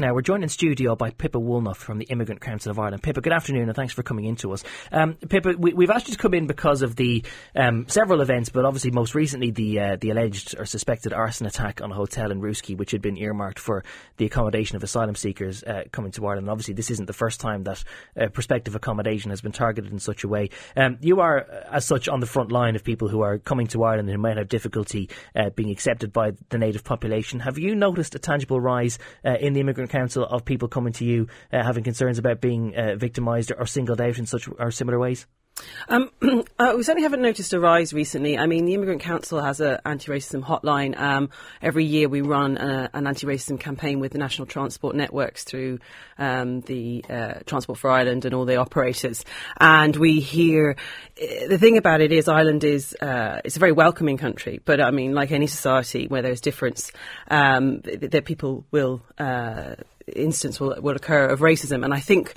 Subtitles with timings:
[0.00, 3.02] Now, we're joined in studio by Pippa Woolnough from the Immigrant Council of Ireland.
[3.02, 4.62] Pippa, good afternoon and thanks for coming in to us.
[4.92, 7.24] Um, Pippa, we, have asked you to come in because of the
[7.56, 11.82] um, several events, but obviously most recently the uh, the alleged or suspected arson attack
[11.82, 13.82] on a hotel in Rooskey, which had been earmarked for
[14.18, 16.44] the accommodation of asylum seekers uh, coming to Ireland.
[16.44, 17.82] And obviously, this isn't the first time that
[18.16, 20.50] uh, prospective accommodation has been targeted in such a way.
[20.76, 23.66] Um, you are, uh, as such, on the front line of people who are coming
[23.68, 27.40] to Ireland and who might have difficulty uh, being accepted by the native population.
[27.40, 31.04] Have you noticed a tangible rise uh, in the Immigrant Council of people coming to
[31.04, 34.98] you uh, having concerns about being uh, victimised or singled out in such or similar
[34.98, 35.26] ways?
[35.88, 36.10] Um,
[36.58, 38.38] uh, we certainly haven't noticed a rise recently.
[38.38, 40.98] I mean, the Immigrant Council has an anti-racism hotline.
[40.98, 41.30] Um,
[41.62, 45.78] every year we run a, an anti-racism campaign with the national transport networks through
[46.18, 49.24] um, the uh, Transport for Ireland and all the operators.
[49.58, 50.76] And we hear
[51.16, 54.90] the thing about it is Ireland is uh, it's a very welcoming country, but I
[54.90, 56.92] mean, like any society where there's difference,
[57.30, 59.76] um, that people will uh,
[60.14, 61.84] instance will, will occur of racism.
[61.84, 62.34] And I think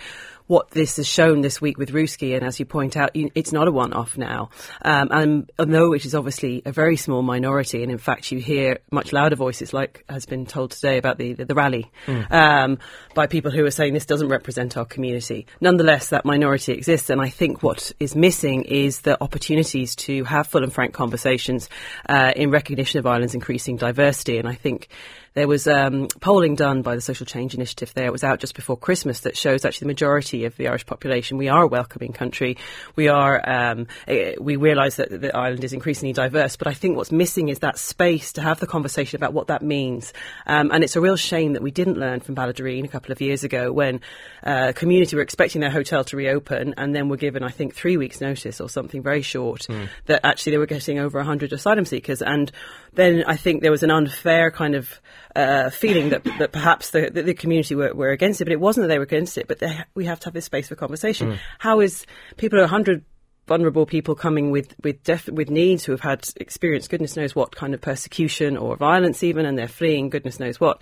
[0.51, 3.69] what this has shown this week with Rooskey, and as you point out, it's not
[3.69, 4.49] a one-off now.
[4.81, 8.79] Um, and although it is obviously a very small minority, and in fact you hear
[8.91, 12.29] much louder voices, like has been told today about the the, the rally, mm.
[12.33, 12.79] um,
[13.15, 15.47] by people who are saying this doesn't represent our community.
[15.61, 20.47] Nonetheless, that minority exists, and I think what is missing is the opportunities to have
[20.47, 21.69] full and frank conversations
[22.09, 24.37] uh, in recognition of Ireland's increasing diversity.
[24.37, 24.89] And I think
[25.33, 28.05] there was um, polling done by the Social Change Initiative there.
[28.05, 31.37] It was out just before Christmas that shows actually the majority of the Irish population.
[31.37, 32.57] We are a welcoming country.
[32.95, 33.41] We are.
[33.47, 37.49] Um, eh, we realise that the island is increasingly diverse, but I think what's missing
[37.49, 40.13] is that space to have the conversation about what that means.
[40.47, 43.21] Um, and it's a real shame that we didn't learn from Ballaghaderreen a couple of
[43.21, 44.01] years ago when
[44.43, 47.97] uh, community were expecting their hotel to reopen and then were given, I think, three
[47.97, 49.89] weeks' notice or something very short mm.
[50.05, 52.21] that actually they were getting over 100 asylum seekers.
[52.21, 52.51] And
[52.93, 54.99] then I think there was an unfair kind of
[55.35, 58.59] uh, feeling that, that perhaps the, the, the community were, were, against it, but it
[58.59, 60.75] wasn't that they were against it, but they, we have to have this space for
[60.75, 61.33] conversation.
[61.33, 61.39] Mm.
[61.59, 62.05] How is
[62.37, 63.03] people, are 100
[63.47, 67.53] vulnerable people coming with with def- with needs who have had experienced goodness knows what
[67.53, 70.81] kind of persecution or violence even, and they're fleeing goodness knows what.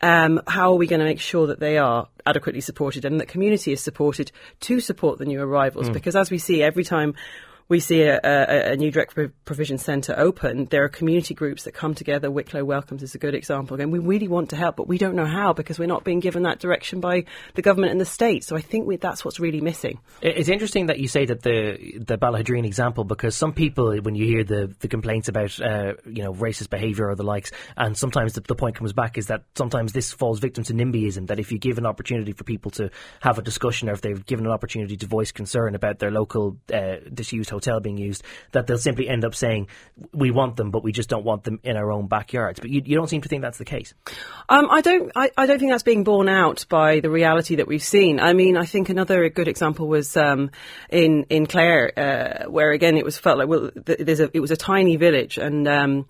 [0.00, 3.28] Um, how are we going to make sure that they are adequately supported and that
[3.28, 4.30] community is supported
[4.60, 5.88] to support the new arrivals?
[5.88, 5.92] Mm.
[5.92, 7.14] Because as we see every time
[7.68, 11.72] we see a, a, a new direct provision centre open, there are community groups that
[11.72, 12.30] come together.
[12.30, 13.80] Wicklow Welcomes is a good example.
[13.80, 16.20] And we really want to help, but we don't know how because we're not being
[16.20, 17.24] given that direction by
[17.54, 18.44] the government and the state.
[18.44, 19.98] So I think we, that's what's really missing.
[20.20, 24.26] It's interesting that you say that the the Ballaghaderreen example because some people, when you
[24.26, 28.34] hear the, the complaints about uh, you know racist behaviour or the likes, and sometimes
[28.34, 31.28] the, the point comes back is that sometimes this falls victim to NIMBYism.
[31.28, 34.24] That if you give an opportunity for people to have a discussion or if they've
[34.26, 38.22] given an opportunity to voice concern about their local uh, disused hotel being used,
[38.52, 39.68] that they'll simply end up saying,
[40.12, 42.60] we want them, but we just don't want them in our own backyards.
[42.60, 43.94] But you, you don't seem to think that's the case.
[44.48, 45.12] Um, I don't.
[45.14, 48.20] I, I, don't think that's being borne out by the reality that we've seen.
[48.20, 50.50] I mean, I think another good example was um,
[50.90, 54.50] in in Clare, uh, where again it was felt like well, there's a it was
[54.50, 55.66] a tiny village and.
[55.68, 56.06] Um,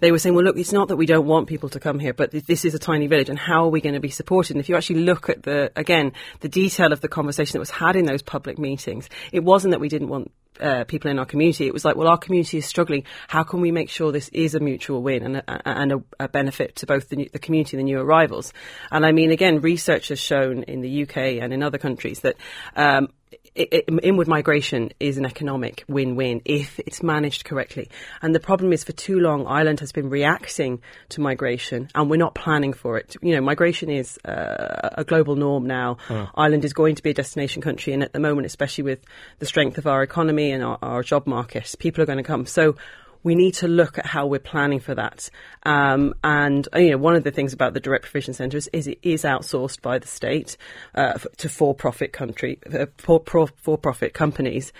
[0.00, 2.14] they were saying, well, look, it's not that we don't want people to come here,
[2.14, 4.56] but this is a tiny village, and how are we going to be supported?
[4.56, 7.70] And if you actually look at the, again, the detail of the conversation that was
[7.70, 11.26] had in those public meetings, it wasn't that we didn't want uh, people in our
[11.26, 11.66] community.
[11.66, 13.04] It was like, well, our community is struggling.
[13.28, 16.28] How can we make sure this is a mutual win and a, and a, a
[16.28, 18.52] benefit to both the, new, the, community and the new arrivals?
[18.90, 22.36] And I mean, again, research has shown in the UK and in other countries that
[22.76, 23.08] um,
[23.54, 27.88] inward migration is an economic win-win if it's managed correctly.
[28.22, 30.80] And the problem is, for too long, Ireland has been reacting
[31.10, 33.16] to migration, and we're not planning for it.
[33.22, 35.98] You know, migration is uh, a global norm now.
[36.08, 36.28] Oh.
[36.34, 39.00] Ireland is going to be a destination country, and at the moment, especially with
[39.40, 42.46] the strength of our economy and our, our job market, people are going to come.
[42.46, 42.76] So
[43.22, 45.28] we need to look at how we're planning for that.
[45.64, 48.98] Um, and you know, one of the things about the direct provision centres is it
[49.02, 50.56] is outsourced by the state
[50.94, 53.22] uh, to for-profit country uh, for,
[53.56, 54.72] for-profit companies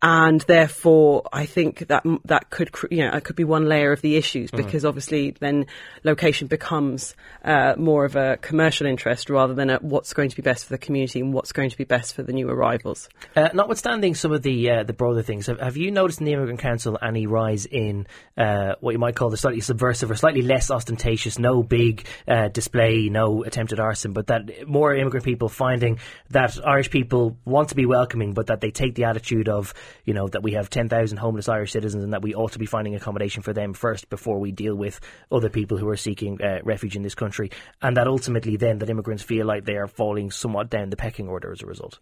[0.00, 4.00] and therefore I think that that could you know it could be one layer of
[4.00, 4.56] the issues mm.
[4.56, 4.88] because mm.
[4.88, 5.66] obviously then
[6.04, 10.42] location becomes uh, more of a commercial interest rather than a, what's going to be
[10.42, 13.08] best for the community and what's going to be best for the new arrivals.
[13.34, 16.32] Uh, notwithstanding some of the uh, the broader things, have, have, you noticed in the
[16.32, 18.06] Immigrant Council any rise in
[18.36, 22.48] uh, what you might call the slightly subversive or slightly less ostentatious, no big uh,
[22.48, 25.98] display, no attempted arson, but that more immigrant people finding
[26.30, 29.74] that Irish people want to be welcoming, but that they take the attitude of
[30.04, 32.66] you know, that we have 10,000 homeless Irish citizens and that we ought to be
[32.66, 35.00] finding accommodation for them first before we deal with
[35.30, 37.50] other people who are seeking uh, refuge in this country.
[37.82, 41.28] And that ultimately then that immigrants feel like they are falling somewhat down the pecking
[41.28, 41.98] order as a result.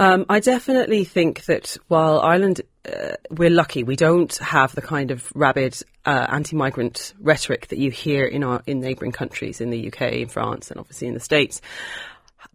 [0.00, 5.10] Um, I definitely think that while Ireland, uh, we're lucky, we don't have the kind
[5.10, 5.76] of rabid
[6.06, 10.28] uh, anti-migrant rhetoric that you hear in our in neighbouring countries, in the UK, in
[10.28, 11.60] France, and obviously in the States.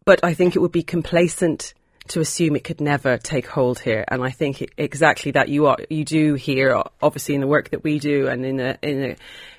[0.06, 1.74] But I think it would be complacent
[2.10, 4.04] to assume it could never take hold here.
[4.08, 7.84] And I think exactly that you are you do here, obviously in the work that
[7.84, 9.16] we do and in the in the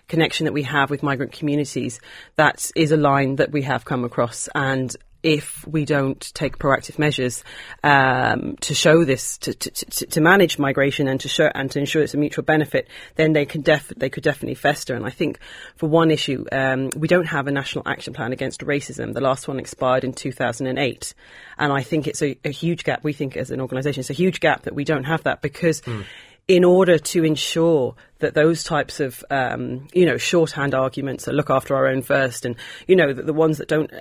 [0.09, 2.01] connection that we have with migrant communities,
[2.37, 4.95] that is a line that we have come across and
[5.25, 7.43] if we don't take proactive measures
[7.83, 12.03] um, to show this, to, to, to, manage migration and to show and to ensure
[12.03, 12.87] it's a mutual benefit,
[13.17, 14.95] then they can def- they could definitely fester.
[14.95, 15.39] And I think
[15.77, 19.15] for one issue, um, we don't have a national action plan against racism.
[19.15, 21.15] The last one expired in 2008,
[21.59, 23.03] and I think it's a, a huge gap.
[23.03, 25.81] We think as an organisation, it's a huge gap that we don't have that because.
[25.81, 26.05] Mm
[26.47, 31.51] in order to ensure that those types of, um, you know, shorthand arguments that look
[31.51, 32.57] after our own first, and
[32.87, 33.99] you know, the, the ones that don't, uh,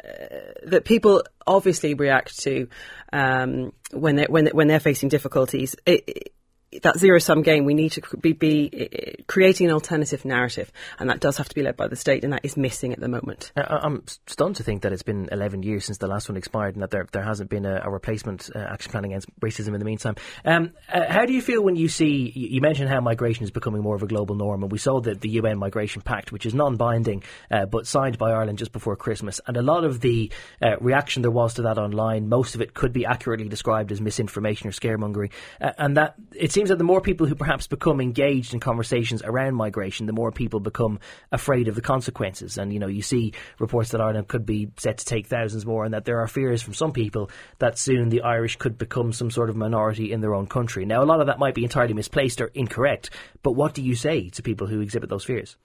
[0.65, 2.67] that people obviously react to
[3.13, 5.75] um, when they when when they're facing difficulties.
[5.85, 6.33] It, it,
[6.81, 11.19] that zero sum game, we need to be, be, creating an alternative narrative, and that
[11.19, 13.51] does have to be led by the state, and that is missing at the moment.
[13.55, 16.83] I'm stunned to think that it's been 11 years since the last one expired, and
[16.83, 19.85] that there there hasn't been a, a replacement uh, action plan against racism in the
[19.85, 20.15] meantime.
[20.45, 22.31] Um, uh, how do you feel when you see?
[22.35, 25.15] You mentioned how migration is becoming more of a global norm, and we saw the,
[25.15, 29.39] the UN Migration Pact, which is non-binding uh, but signed by Ireland just before Christmas,
[29.47, 30.31] and a lot of the
[30.61, 34.01] uh, reaction there was to that online, most of it could be accurately described as
[34.01, 35.31] misinformation or scaremongering,
[35.61, 38.62] uh, and that it seems seems that the more people who perhaps become engaged in
[38.62, 40.98] conversations around migration, the more people become
[41.30, 42.57] afraid of the consequences.
[42.57, 45.83] And, you know, you see reports that Ireland could be set to take thousands more
[45.83, 47.30] and that there are fears from some people
[47.60, 50.86] that soon the Irish could become some sort of minority in their own country.
[50.86, 53.10] Now, a lot of that might be entirely misplaced or incorrect,
[53.42, 55.57] but what do you say to people who exhibit those fears?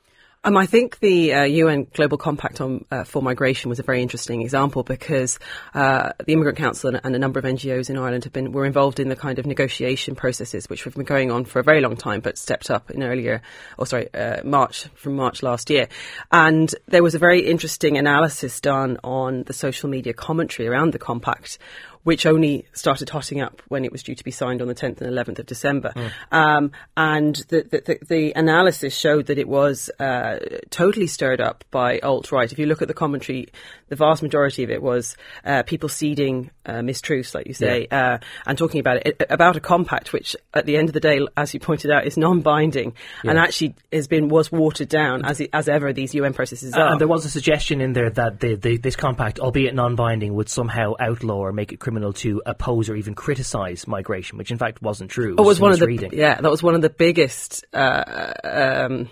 [0.44, 4.00] Um, I think the uh, UN Global Compact on uh, for Migration was a very
[4.02, 5.40] interesting example because
[5.74, 9.00] uh, the Immigrant Council and, a number of NGOs in Ireland have been were involved
[9.00, 11.96] in the kind of negotiation processes which have been going on for a very long
[11.96, 13.42] time, but stepped up in earlier,
[13.78, 15.88] or sorry, uh, March from March last year,
[16.30, 21.00] and there was a very interesting analysis done on the social media commentary around the
[21.00, 21.58] compact,
[22.04, 25.00] which only started hotting up when it was due to be signed on the 10th
[25.00, 25.92] and 11th of December.
[25.94, 26.12] Mm.
[26.32, 30.38] Um, and the, the, the, analysis showed that it was uh,
[30.70, 32.50] totally stirred up by alt right.
[32.50, 33.48] If you look at the commentary,
[33.88, 38.14] the vast majority of it was uh, people seeding uh, mistruths, like you say, yeah.
[38.14, 41.20] Uh, and talking about it, about a compact, which at the end of the day,
[41.36, 43.30] as you pointed out, is non-binding yeah.
[43.30, 46.92] and actually has been was watered down as as ever these UN processes are.
[46.92, 50.48] And there was a suggestion in there that the, the, this compact, albeit non-binding, would
[50.48, 54.82] somehow outlaw or make it criminal to oppose or even criticise migration, which in fact
[54.82, 55.32] wasn't true.
[55.32, 57.64] It was, oh, was one of the yeah, that was one of the biggest.
[57.72, 59.08] Uh, um,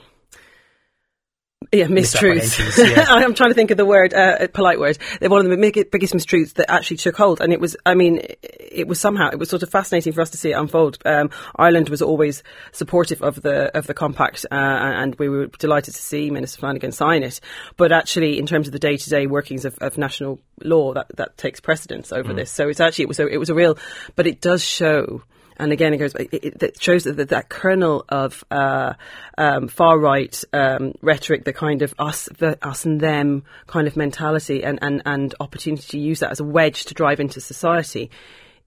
[1.72, 2.78] yeah, mistruths.
[2.78, 3.04] Yeah.
[3.08, 4.98] I'm trying to think of the word, uh, polite word.
[5.20, 7.76] One of the biggest mistruths that actually took hold, and it was.
[7.84, 10.54] I mean, it was somehow it was sort of fascinating for us to see it
[10.54, 10.98] unfold.
[11.04, 12.42] Um, Ireland was always
[12.72, 16.92] supportive of the of the compact, uh, and we were delighted to see Minister Flanagan
[16.92, 17.40] sign it.
[17.76, 21.06] But actually, in terms of the day to day workings of, of, national law, that
[21.16, 22.36] that takes precedence over mm.
[22.36, 22.50] this.
[22.50, 23.78] So it's actually it was a, it was a real,
[24.14, 25.22] but it does show
[25.58, 26.14] and again, it goes.
[26.14, 28.94] It, it shows that that kernel of uh,
[29.38, 33.96] um, far right um, rhetoric, the kind of us, the, us and them kind of
[33.96, 38.10] mentality, and, and and opportunity to use that as a wedge to drive into society,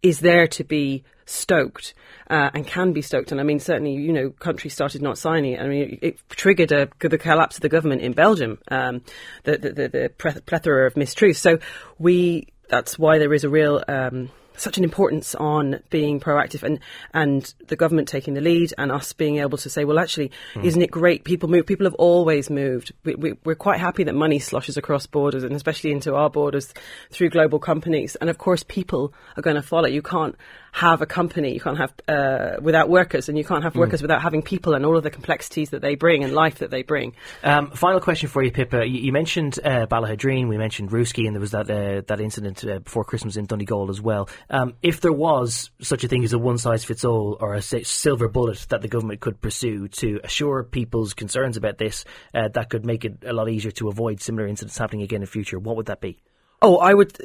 [0.01, 1.93] is there to be stoked
[2.29, 3.31] uh, and can be stoked.
[3.31, 5.61] And I mean, certainly, you know, countries started not signing it.
[5.61, 9.01] I mean, it, triggered a, the collapse of the government in Belgium, um,
[9.43, 11.37] the, the, the, the, plethora of mistruths.
[11.37, 11.59] So
[11.97, 16.79] we, that's why there is a real um, such an importance on being proactive and
[17.13, 20.63] and the government taking the lead and us being able to say, well, actually, mm.
[20.63, 21.23] isn't it great?
[21.23, 21.65] People move.
[21.65, 22.91] People have always moved.
[23.03, 26.73] We, we, we're quite happy that money sloshes across borders and especially into our borders
[27.11, 28.15] through global companies.
[28.17, 29.87] And of course, people are going to follow.
[29.87, 30.35] You can't
[30.71, 33.79] have a company, you can't have uh, without workers, and you can't have hmm.
[33.79, 34.03] workers mm.
[34.03, 36.83] without having people and all of the complexities that they bring and life that they
[36.83, 37.13] bring.
[37.43, 38.85] Um, final question for you, Pippa.
[38.85, 42.79] You, you mentioned uh, we mentioned Rooskey, and there was that uh, that incident uh,
[42.79, 44.29] before Christmas in Donegal as well.
[44.49, 47.61] Um, if there was such a thing as a one size fits all or a
[47.61, 52.69] silver bullet that the government could pursue to assure people's concerns about this, uh, that
[52.69, 55.59] could make it a lot easier to avoid similar incidents happening again in the future,
[55.59, 56.17] what would that be?
[56.61, 57.17] Oh, I would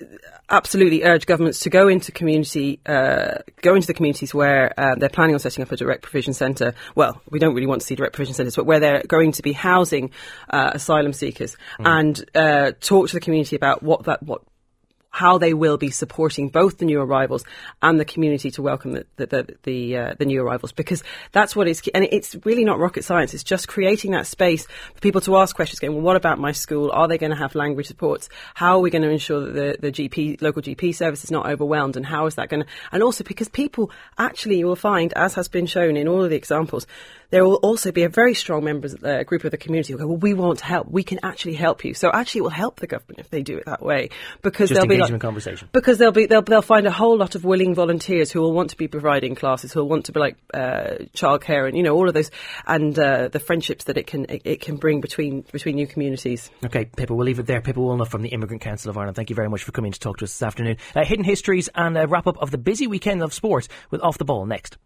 [0.51, 5.09] absolutely urge governments to go into community, uh, go into the communities where uh, they're
[5.09, 6.75] planning on setting up a direct provision centre.
[6.95, 9.43] Well, we don't really want to see direct provision centres, but where they're going to
[9.43, 10.11] be housing
[10.51, 11.87] uh, asylum seekers, mm.
[11.87, 14.43] and uh, talk to the community about what that what
[15.15, 17.45] how they will be supporting both the new arrivals
[17.81, 21.55] and the community to welcome the the the, the, uh, the new arrivals because that's
[21.55, 21.93] what is key.
[21.95, 23.33] and it's really not rocket science.
[23.33, 25.79] It's just creating that space for people to ask questions.
[25.79, 26.91] Going, well, what about my school?
[26.91, 28.29] Are they going to have language supports?
[28.55, 31.47] How are we going to ensure that the, the GP local GP service is not
[31.47, 31.97] overwhelmed?
[31.97, 32.69] And how is that going to?
[32.91, 36.31] And also because people actually you will find, as has been shown in all of
[36.31, 36.89] the examples,
[37.31, 40.07] there will also be a very strong members uh, group of the community who go,
[40.07, 40.89] well, we want to help.
[40.89, 41.95] We can actually help you.
[41.95, 44.11] So actually, it will help the government if they do it that way
[44.43, 45.69] because Just they'll be engaging like, in conversation.
[45.73, 48.71] because they'll be they'll they'll find a whole lot of willing volunteers who will want
[48.71, 51.95] to be providing classes, who will want to be like uh, childcare and you know
[51.95, 52.31] all of those
[52.67, 56.51] and uh, the friendships that it can it, it can bring between between new communities.
[56.65, 57.61] Okay, Pippa, we'll leave it there.
[57.61, 59.17] Pippa Woolnough from the Immigrant Council of Ireland.
[59.17, 60.77] Thank you very much for coming to talk to us this afternoon.
[60.95, 64.19] Uh, hidden histories and a wrap up of the busy weekend of sport with Off
[64.19, 64.77] the Ball next.